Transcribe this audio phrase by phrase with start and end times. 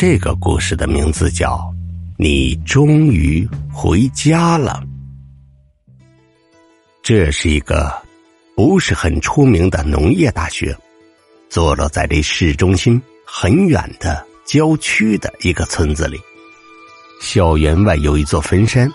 [0.00, 1.56] 这个故事的名字叫
[2.16, 4.82] 《你终于回家了》。
[7.02, 7.92] 这是一个
[8.56, 10.74] 不是很出名的农业大学，
[11.50, 16.18] 坐落在离市中心很远的郊区的一个村子里。
[17.20, 18.90] 校园外有一座坟山，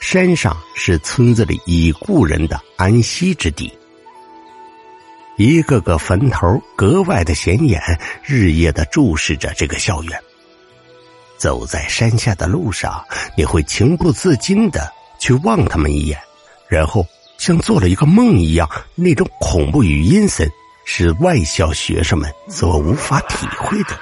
[0.00, 3.70] 山上是村子里已故人的安息之地。
[5.36, 7.78] 一个个坟头格外的显眼，
[8.24, 10.18] 日夜的注视着这个校园。
[11.38, 13.04] 走在山下的路上，
[13.36, 16.18] 你会情不自禁的去望他们一眼，
[16.68, 17.06] 然后
[17.38, 20.50] 像做了一个梦一样，那种恐怖与阴森
[20.84, 23.98] 是外校学生们所无法体会的。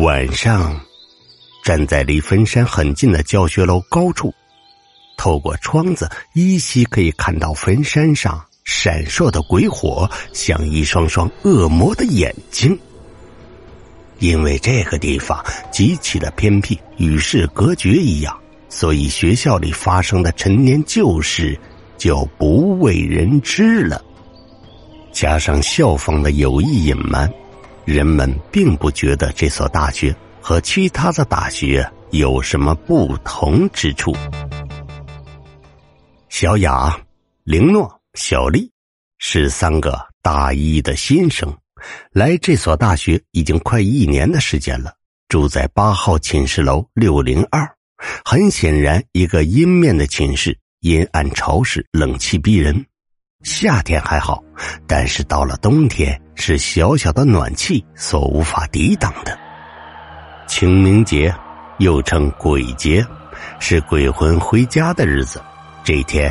[0.00, 0.80] 晚上，
[1.64, 4.32] 站在离坟山很近的教学楼高处，
[5.16, 8.44] 透过窗子依稀可以看到坟山上。
[8.62, 12.78] 闪烁的鬼火像一双双恶魔的眼睛。
[14.20, 21.58] 因为这个地方极其的偏僻，与世隔绝一样，所以学校里发生的陈年旧事
[21.98, 24.00] 就不为人知了。
[25.10, 27.28] 加上校方的有意隐瞒，
[27.84, 34.14] 人们并不觉得这所大学和其他的大学有什么不同之处。
[36.28, 36.96] 小雅，
[37.44, 38.00] 玲诺。
[38.14, 38.68] 小丽
[39.18, 41.56] 是三个大一的新生，
[42.12, 44.92] 来这所大学已经快一年的时间了，
[45.28, 47.68] 住在八号寝室楼六零二。
[48.24, 52.84] 很显然，一个阴面的寝室，阴暗潮湿，冷气逼人。
[53.42, 54.42] 夏天还好，
[54.86, 59.38] 但是到了冬天，是小小的暖气所无法抵挡的。
[60.46, 61.34] 清明节，
[61.78, 63.04] 又称鬼节，
[63.58, 65.42] 是鬼魂回家的日子。
[65.84, 66.30] 这一天。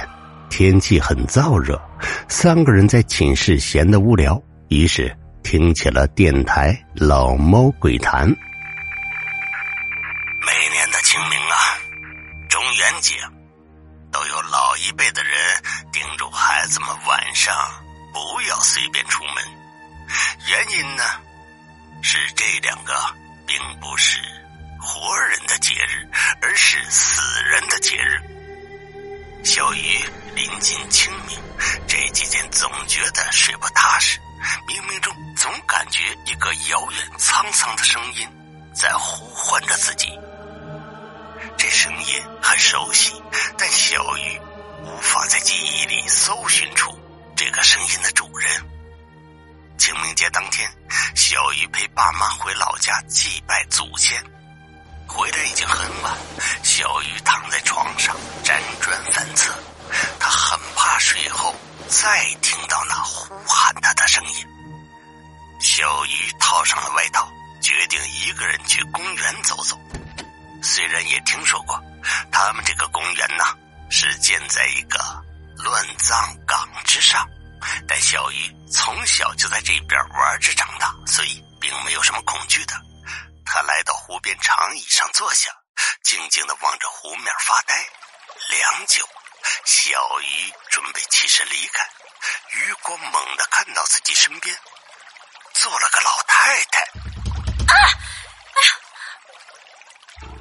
[0.51, 1.79] 天气很燥热，
[2.27, 8.29] 三个人在寝室闲得无聊，于是听起了电台《老猫鬼谈》。
[10.45, 11.77] 每年的清明啊，
[12.49, 13.15] 中元节，
[14.11, 15.31] 都有老一辈的人
[15.91, 17.55] 叮嘱孩子们晚上
[18.13, 19.33] 不要随便出门。
[20.47, 21.03] 原因呢，
[22.01, 22.93] 是这两个
[23.45, 24.19] 并不是
[24.79, 26.07] 活人的节日，
[26.41, 28.21] 而是死人的节日。
[29.43, 29.99] 小雨。
[30.35, 31.37] 临近清明，
[31.85, 34.17] 这几天总觉得睡不踏实，
[34.67, 38.27] 冥冥中总感觉一个遥远沧桑的声音
[38.73, 40.07] 在呼唤着自己。
[41.57, 43.21] 这声音很熟悉，
[43.57, 44.39] 但小雨
[44.83, 46.97] 无法在记忆里搜寻出
[47.35, 48.49] 这个声音的主人。
[49.77, 50.69] 清明节当天，
[51.15, 54.21] 小雨陪爸妈回老家祭拜祖先，
[55.07, 56.17] 回来已经很晚，
[56.63, 59.53] 小雨躺在床上辗转反侧。
[60.19, 61.55] 他很怕睡后
[61.89, 64.47] 再听到那呼喊他的声音。
[65.59, 67.27] 小雨套上了外套，
[67.61, 69.77] 决定一个人去公园走走。
[70.61, 71.81] 虽然也听说过，
[72.31, 73.43] 他们这个公园呢
[73.89, 74.99] 是建在一个
[75.57, 77.27] 乱葬岗之上，
[77.87, 82.73] 但小雨从小就在这边玩着长大，所以并没有什么恐惧的。
[83.45, 85.51] 他来到湖边长椅上坐下，
[86.03, 87.75] 静静的望着湖面发呆，
[88.47, 89.03] 良久。
[89.65, 91.87] 小鱼准备起身离开，
[92.51, 94.55] 余光猛地看到自己身边
[95.53, 96.81] 坐了个老太太。
[96.81, 97.75] 啊！
[98.55, 98.61] 哎！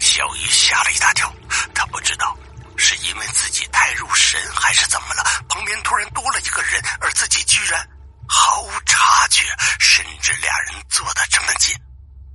[0.01, 1.33] 小鱼吓了一大跳，
[1.75, 2.37] 他不知道
[2.77, 5.23] 是因为自己太入神，还是怎么了。
[5.49, 7.87] 旁边突然多了一个人，而自己居然
[8.29, 9.45] 毫无察觉，
[9.79, 11.75] 甚至俩人坐的这么近，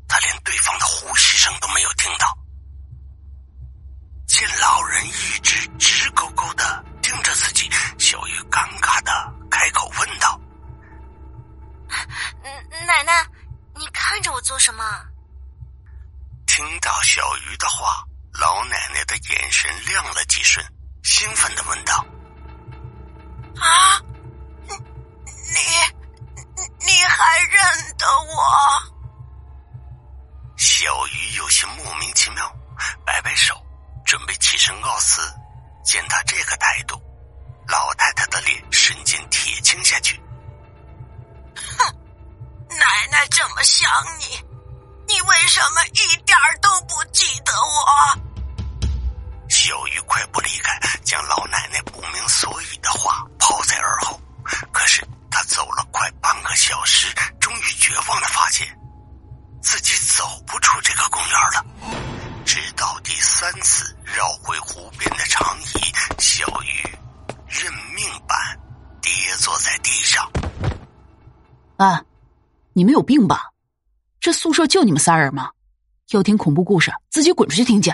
[0.07, 2.37] 他连对方的呼吸声都没有听到。
[4.45, 10.37] 见老人一直直勾勾的盯着自己，小鱼尴尬的开口问道
[12.85, 13.25] ：“奶奶，
[13.75, 14.83] 你看着我做什么？”
[16.45, 18.03] 听到小鱼的话，
[18.33, 20.65] 老奶奶的眼神亮了几瞬，
[21.03, 22.05] 兴奋的问道
[23.63, 23.82] ：“啊，
[71.83, 72.05] 啊，
[72.71, 73.51] 你们有病吧？
[74.21, 75.51] 这宿舍就你们仨人吗？
[76.11, 77.91] 要听恐怖故事，自己滚出去听去。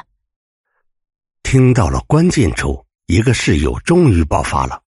[1.42, 4.80] 听到了关键处，一个室友终于爆发了，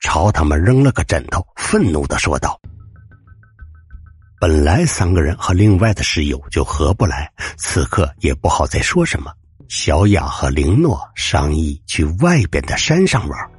[0.00, 2.60] 朝他们扔了个枕头，愤怒的说道
[4.40, 9.32] ：“本来三个人和另外的室友就合不来，此刻也不好再说什么。
[9.68, 13.50] 小雅和林诺商议去外边的山上玩。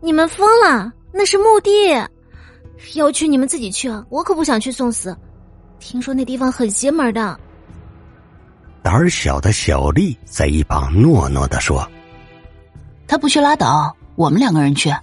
[0.00, 0.92] 你们疯了？
[1.12, 1.70] 那是墓地，
[2.94, 5.16] 要去你们自己去啊，我可不想去送死。
[5.78, 7.38] 听说那地方很邪门的。
[8.82, 11.88] 胆儿小的小丽在一旁诺诺的说
[13.08, 14.94] ：“他不去拉倒，我们两个人去，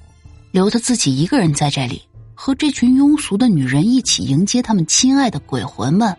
[0.52, 2.02] 留他自己一个人在这里。”
[2.36, 6.14] 和这群庸俗的女人一起迎接他们亲爱的鬼魂们，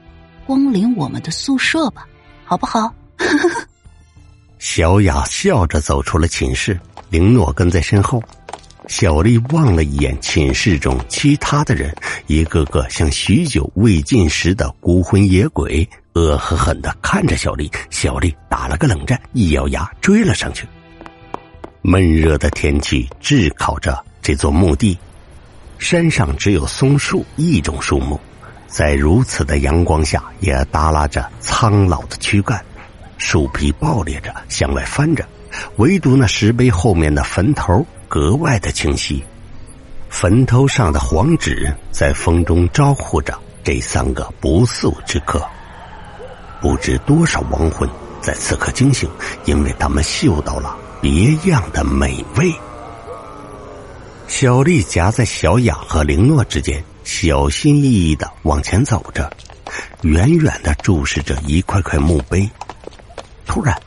[0.47, 2.07] 光临我们的宿舍吧，
[2.45, 2.95] 好不好？
[4.59, 6.81] 小雅笑着走出了寝室，
[7.11, 8.23] 林诺跟在身后。
[8.87, 11.95] 小丽望了一眼寝室中其他的人，
[12.27, 17.71] 一个个像许久未进食的孤魂野鬼，恶狠狠的看着小丽。
[17.89, 20.67] 小丽打了个冷战，一咬牙追了上去。
[21.81, 24.97] 闷热的天气炙烤着这座墓地。
[25.79, 28.21] 山上只有松树一种树木，
[28.67, 32.63] 在如此的阳光下也耷拉着苍老的躯干，
[33.17, 35.27] 树皮爆裂着向外翻着，
[35.77, 39.25] 唯独那石碑后面的坟头格外的清晰。
[40.09, 45.45] 坟头上的黄纸在风中招呼着这三个不速之客。
[46.61, 47.89] 不知多少亡魂
[48.23, 49.11] 在此刻惊醒，
[49.45, 52.55] 因为他们嗅到了别样的美味。
[54.29, 59.31] 小丽夹在小雅和凌诺之间，小心翼翼的往前走着，
[60.03, 62.49] 远远的注视着一块块墓碑。
[63.47, 63.79] 突然，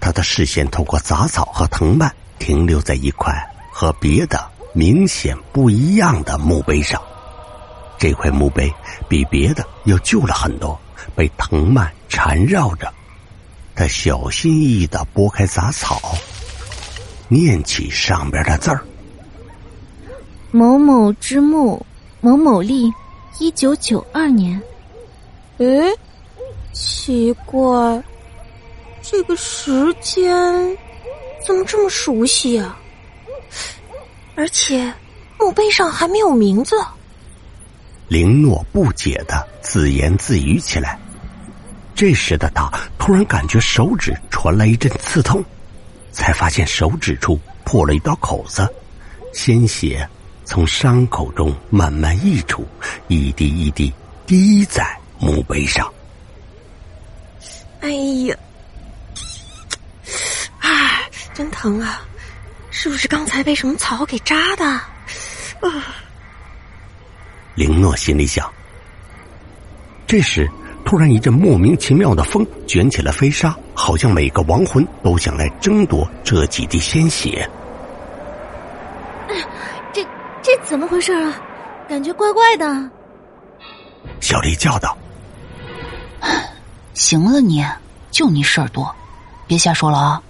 [0.00, 2.10] 她的视线透过杂草和藤蔓，
[2.40, 3.32] 停留在一块
[3.76, 7.02] 和别的明显不一样的墓碑上。
[7.98, 8.72] 这块墓碑
[9.08, 10.78] 比别的要旧了很多，
[11.16, 12.92] 被藤蔓缠绕着。
[13.74, 16.00] 他小心翼翼的拨开杂草，
[17.26, 18.84] 念起上边的字儿。
[20.52, 21.84] 某某之墓，
[22.20, 22.92] 某某立，
[23.40, 24.62] 一九九二年。
[25.58, 25.92] 诶，
[26.72, 28.00] 奇怪，
[29.02, 30.32] 这个时间
[31.44, 32.78] 怎么这么熟悉啊？
[34.36, 34.92] 而且
[35.38, 36.76] 墓碑上还没有名字。
[38.08, 40.98] 林诺不解的自言自语起来。
[41.94, 45.44] 这时的他突然感觉手指传来一阵刺痛，
[46.12, 48.68] 才发现手指处破了一道口子，
[49.32, 50.08] 鲜血。
[50.46, 52.68] 从伤口中慢慢溢出，
[53.08, 53.90] 一滴一滴
[54.26, 54.84] 滴在
[55.18, 55.90] 墓碑上。
[57.80, 57.88] 哎
[58.26, 58.36] 呀，
[60.60, 61.00] 啊，
[61.32, 62.02] 真疼啊！
[62.76, 64.64] 是不是刚才被什么草给扎的？
[64.64, 65.94] 啊！
[67.54, 68.52] 林诺心里想。
[70.08, 70.50] 这时，
[70.84, 77.48] 突然一阵莫名其妙的风卷起了飞沙，好像每个亡魂都想来争夺这几滴鲜血。
[79.92, 80.04] 这
[80.42, 81.32] 这怎么回事啊？
[81.88, 82.90] 感觉怪怪的。
[84.20, 84.98] 小丽叫道
[86.92, 87.64] ：“行了，你
[88.10, 88.92] 就你事儿多，
[89.46, 90.20] 别瞎说了啊！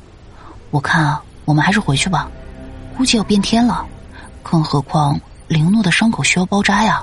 [0.70, 2.30] 我看啊，我们还是回去吧，
[2.96, 3.86] 估计要变天了。
[4.42, 7.02] 更何况凌诺的伤口需要包扎呀。”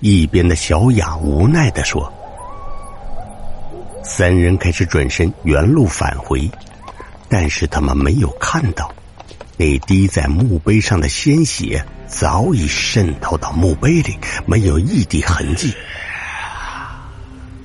[0.00, 2.12] 一边的小雅无奈的说
[4.04, 6.50] ：“三人开始转身原路返回，
[7.28, 8.92] 但是他们没有看到。”
[9.58, 15.74] 那滴在墓碑上的鲜血早已渗透到墓碑里，没有一滴痕迹。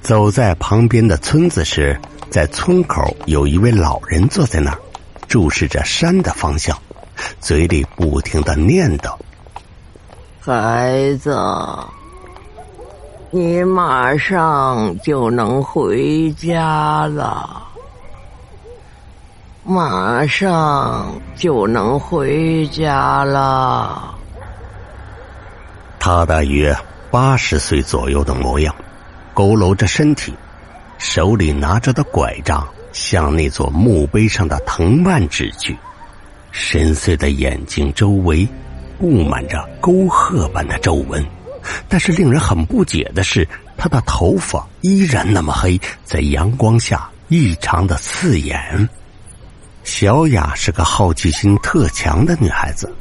[0.02, 4.80] 走在旁边的村子时，在村口有一位老人坐在那儿，
[5.32, 6.78] 注视着山的方向，
[7.40, 9.16] 嘴里不停的念叨
[10.44, 11.40] ：“孩子，
[13.30, 17.64] 你马上就能回家了。”
[19.64, 24.14] 马上就能回家了。
[25.98, 26.76] 他大约
[27.10, 28.76] 八十岁左右的模样，
[29.34, 30.36] 佝偻着身体，
[30.98, 35.78] 手里拿着的拐杖向那座墓碑上的藤蔓指去，
[36.52, 38.48] 深邃的眼睛周围
[39.00, 41.26] 布满着沟壑般的皱纹。
[41.88, 48.90] 但是令人很不解的是，他的头发依然那么黑，在阳光下异常的刺眼。
[49.84, 52.92] 小雅是个好奇心特强的女孩子，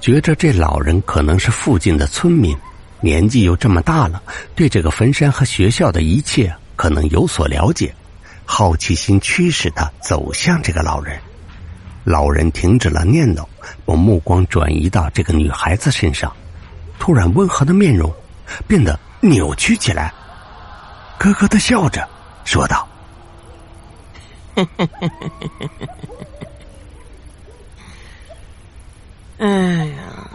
[0.00, 2.56] 觉着这老人可能是附近的村民，
[3.00, 4.22] 年纪又这么大了，
[4.54, 7.94] 对这个坟山和学校的一切可能有所了解。
[8.46, 11.20] 好奇心驱使他走向这个老人。
[12.04, 13.44] 老人停止了念叨，
[13.84, 16.32] 把目光转移到这个女孩子身上，
[17.00, 18.14] 突然温和的面容
[18.68, 20.14] 变得扭曲起来，
[21.18, 22.08] 咯咯的笑着
[22.44, 22.88] 说道
[29.38, 30.30] ：“哎呀，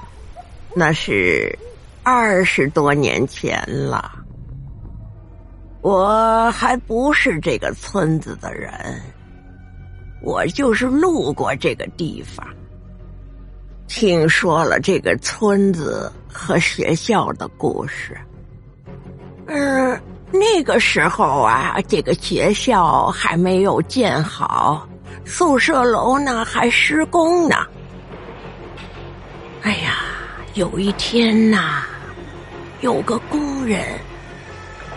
[0.76, 1.58] 那是
[2.04, 4.12] 二十多年前了，
[5.82, 8.72] 我还不是这个村子的人，
[10.22, 12.46] 我就是路过这个地方。”
[13.88, 18.18] 听说了这个村子和学校的故事。
[19.48, 24.88] 嗯，那个时候啊，这个学校还没有建好，
[25.26, 27.56] 宿舍楼呢还施工呢。
[29.64, 29.98] 哎呀，
[30.54, 31.84] 有一天呐，
[32.80, 33.84] 有个工人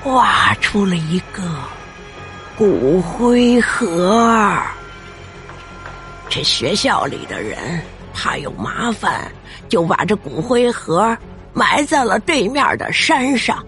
[0.04, 1.42] 挖出了一个
[2.56, 4.60] 骨灰盒，
[6.28, 7.80] 这学校里的人。
[8.16, 9.28] 怕有麻烦，
[9.68, 11.18] 就把这骨灰盒
[11.52, 13.60] 埋在了对面的山上。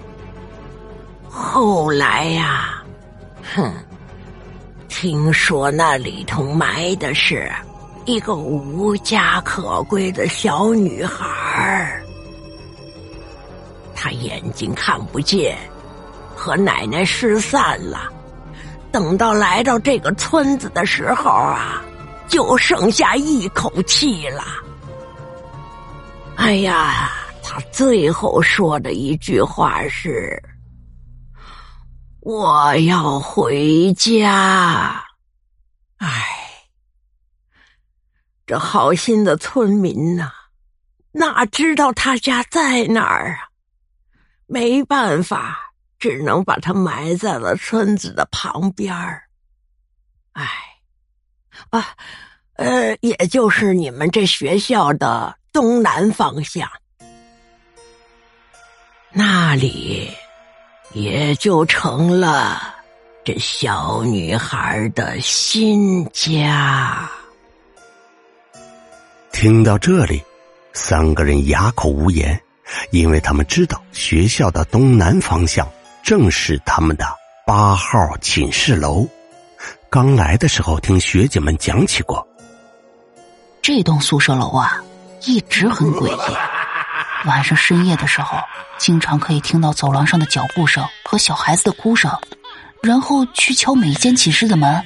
[1.28, 2.80] 后来呀，
[3.56, 3.74] 哼，
[4.86, 7.50] 听说那里头埋的是
[8.04, 12.00] 一个无家可归的小女孩，
[13.96, 15.58] 她眼睛看不见，
[16.36, 18.12] 和奶奶失散了。
[18.92, 21.82] 等到来到这个村子的时候啊。
[22.28, 24.42] 就剩下一口气了。
[26.36, 30.42] 哎呀，他最后说的一句话是
[32.18, 35.04] ：“我要回家。”
[35.98, 36.26] 哎，
[38.44, 40.32] 这好心的村民呐，
[41.12, 43.54] 哪知道他家在哪儿啊？
[44.46, 45.65] 没办法，
[45.98, 49.24] 只能把他埋在了村子的旁边儿。
[50.32, 50.44] 哎。
[51.70, 51.88] 啊，
[52.56, 56.68] 呃，也就是你们这学校的东南方向，
[59.10, 60.10] 那里
[60.92, 62.74] 也就成了
[63.24, 67.10] 这小女孩的新家。
[69.32, 70.22] 听到这里，
[70.74, 72.38] 三个人哑口无言，
[72.90, 75.66] 因为他们知道学校的东南方向
[76.06, 77.04] 正是他们的
[77.44, 79.04] 八号寝室楼。
[79.90, 82.24] 刚来的时候，听学姐们讲起过。
[83.60, 84.80] 这栋宿舍楼啊，
[85.24, 86.36] 一直很诡异。
[87.26, 88.38] 晚上深夜的时候，
[88.78, 92.08] 经常可以听到走廊上的脚步声和小孩子的哭声，
[92.80, 94.80] 然后去敲每一间寝室的门。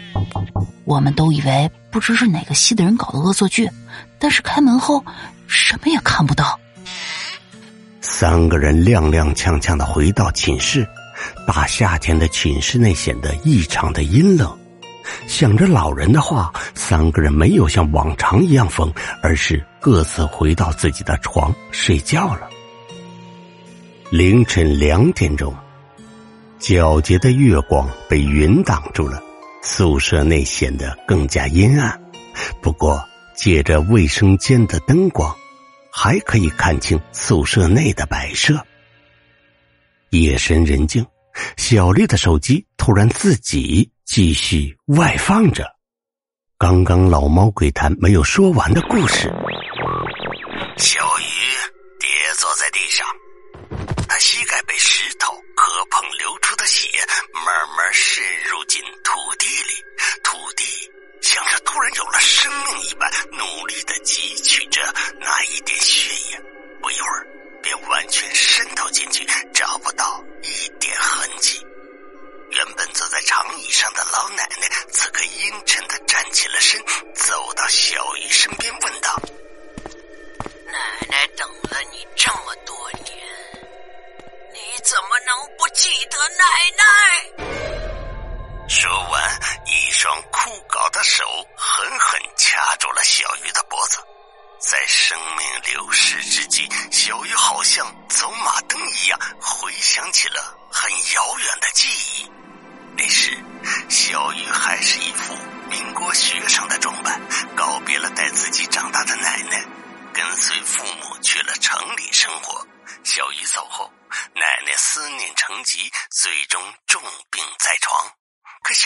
[0.86, 3.70] 我们都以为不知是哪个系的人搞的恶作剧，
[4.18, 5.04] 但是开门后
[5.46, 6.58] 什么也看不到。
[8.00, 10.88] 三个人踉踉跄跄的回到寝室，
[11.46, 14.56] 大夏天的寝室内显得异常的阴冷。
[15.26, 22.48] 想着老人的话，三个人没有像往常一样疯，而是各自回到自己的床睡觉了。
[24.10, 25.54] 凌晨两点钟，
[26.60, 29.22] 皎洁的月光被云挡住了，
[29.62, 32.00] 宿舍内显得更加阴暗。
[32.60, 33.02] 不过，
[33.34, 35.34] 借着卫生间的灯光，
[35.90, 38.64] 还可以看清宿舍内的摆设。
[40.10, 41.06] 夜深人静，
[41.56, 43.90] 小丽的手机突然自己。
[44.10, 45.64] 继续外放着，
[46.58, 49.30] 刚刚老猫鬼谈没有说完的故事。
[50.76, 51.30] 小鱼
[52.00, 53.06] 跌坐在地上，
[54.08, 56.88] 他膝盖被石头磕碰，流出的血
[57.46, 59.78] 慢慢渗入进土地里，
[60.24, 60.64] 土地
[61.22, 64.80] 像是突然有了生命一般，努力的汲取着
[65.20, 66.40] 那一点血液，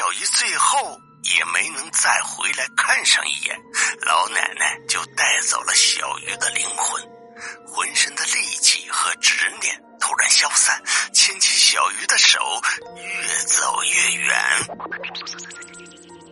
[0.04, 3.56] 小鱼最后也没能再回来看上一眼，
[4.04, 7.02] 老奶奶就带走了小鱼的灵魂，
[7.66, 9.74] 浑身的力气和执念。
[9.98, 10.78] 突然消散，
[11.14, 12.38] 牵起小鱼的手，
[12.96, 14.36] 越走越远。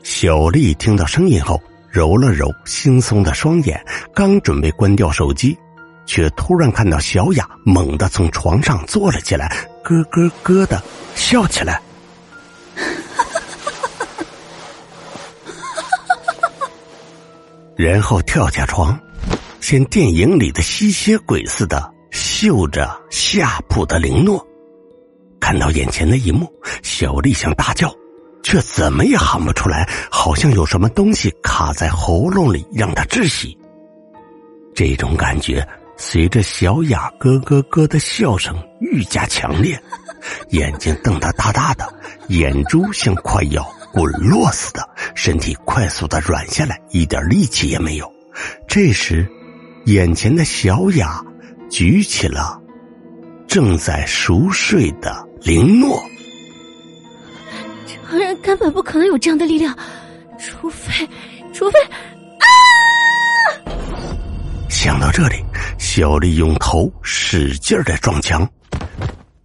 [0.04, 1.58] 小丽听到声音后，
[1.90, 3.82] 揉了揉惺忪的双眼，
[4.14, 5.56] 刚准备关掉手机，
[6.04, 9.48] 却突然看到小雅猛地从床上坐了起来，
[9.82, 10.82] 咯咯咯的
[11.14, 11.80] 笑起来。
[17.76, 18.98] 然后跳下床，
[19.60, 24.44] 像电影里的吸血鬼似的嗅着下铺的灵诺。
[25.40, 26.50] 看到眼前的一幕，
[26.82, 27.92] 小丽想大叫，
[28.42, 33.56] 却怎么也喊不出来，好像有什么东西卡在喉咙里，让她窒息。
[34.74, 39.78] 这种感觉随着小雅咯咯咯的笑声愈加强烈，
[40.50, 41.92] 眼睛瞪得大大的，
[42.28, 48.10] 眼珠像快要滚落似的，身体快速的软下来，一点力气也没有。
[48.66, 49.28] 这时，
[49.84, 51.22] 眼前的小雅
[51.70, 52.58] 举起了
[53.46, 56.02] 正在熟睡的林诺。
[57.86, 59.76] 常人根本不可能有这样的力量，
[60.38, 61.08] 除非，
[61.52, 62.46] 除非啊。
[64.68, 65.36] 想到这里，
[65.78, 68.48] 小丽用头使劲的撞墙，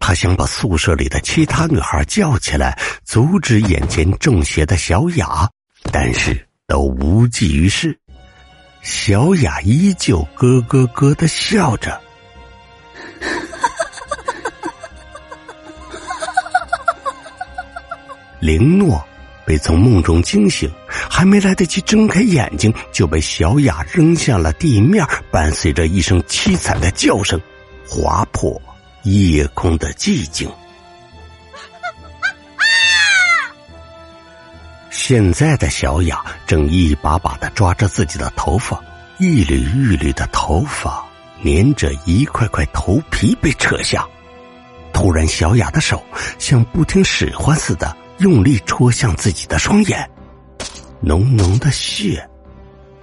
[0.07, 5.45] 他想把宿舍里的其他女孩叫起来，阻止眼前中邪的小雅，
[5.91, 7.93] 但是都无济于事。
[8.81, 11.99] 小雅依旧咯咯咯的笑着。
[18.39, 19.05] 林诺。
[19.45, 27.37] 被从梦中惊醒，还没来得及睁开眼睛，就被小雅扔向了地面，伴随着一声凄惨的叫声，
[27.89, 28.61] 划破
[29.13, 30.49] 夜空的寂静。
[34.89, 38.81] 现在的小雅正一把把的抓着自己的头发，
[39.19, 41.05] 一缕一缕的头发
[41.41, 44.05] 连着一块块头皮被扯下。
[44.93, 46.03] 突然，小雅的手
[46.39, 47.95] 像不听使唤似的。
[48.19, 50.09] 用力戳向自己的双眼，
[51.01, 52.27] 浓浓的血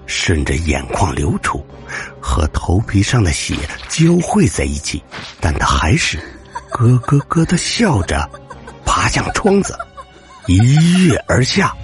[0.07, 1.65] 顺着眼眶流出，
[2.21, 3.57] 和头皮上的血
[3.89, 5.03] 交汇在一起，
[5.41, 6.19] 但他还是
[6.71, 8.29] 咯咯咯的笑着，
[8.85, 9.77] 爬向窗子，
[10.47, 11.75] 一跃而下。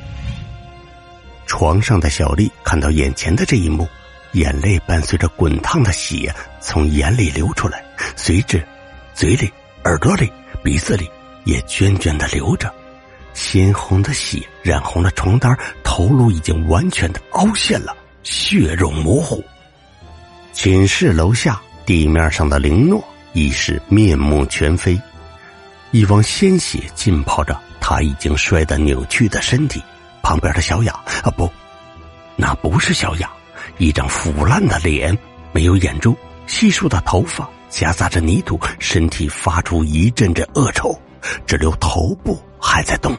[1.47, 3.89] 床上的小丽看到眼前的这一幕，
[4.33, 7.85] 眼泪伴随着滚烫的血从眼里流出来，
[8.17, 8.65] 随之
[9.15, 9.53] 嘴里、
[9.85, 11.11] 耳朵里、鼻子里
[11.45, 12.73] 也涓涓的流着。
[13.33, 19.43] 鲜红的血染红了床单，头颅已经完全的凹陷了，血肉模糊。
[20.53, 23.03] 寝室楼下地面上的林诺
[23.33, 25.01] 已是面目全非，
[25.91, 29.83] 一汪鲜血浸泡着他已经摔得扭曲的身体。
[30.23, 31.51] 旁边的小雅啊，不，
[32.37, 33.31] 那不是小雅，
[33.79, 35.17] 一张腐烂的脸，
[35.53, 40.97] 没有眼珠，稀疏的头发夹杂着泥土，身体发出一阵阵恶臭，
[41.47, 42.39] 只留头部。
[42.63, 43.17] 还在动，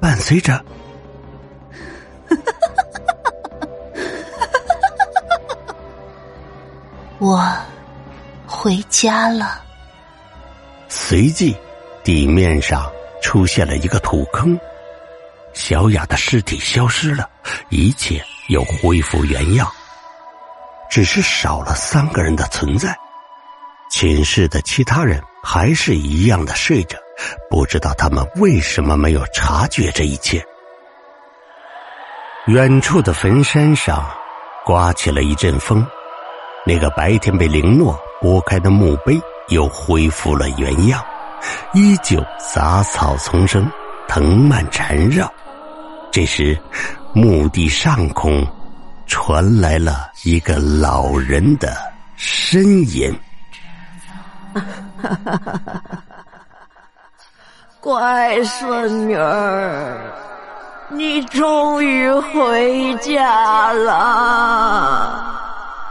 [0.00, 0.64] 伴随着，
[7.20, 7.46] 我
[8.46, 9.62] 回家了。
[10.88, 11.54] 随即，
[12.02, 12.90] 地面上
[13.22, 14.58] 出现了一个土坑，
[15.52, 17.28] 小雅的尸体消失了，
[17.68, 19.70] 一切又恢复原样，
[20.88, 22.96] 只是少了三个人的存在。
[23.90, 26.96] 寝室的其他人还是一样的睡着。
[27.50, 30.42] 不知道他们为什么没有察觉这一切。
[32.46, 34.10] 远处的坟山上，
[34.64, 35.86] 刮起了一阵风，
[36.66, 41.02] 那个白天被林诺拨开的墓碑又恢复了原样，
[41.72, 43.66] 依旧杂草丛生，
[44.06, 45.32] 藤蔓缠绕。
[46.12, 46.58] 这时，
[47.14, 48.46] 墓地上空
[49.06, 51.72] 传来了一个老人的
[52.18, 53.12] 呻吟。
[57.80, 59.98] 乖孙女儿，
[60.90, 65.38] 你终于回家了。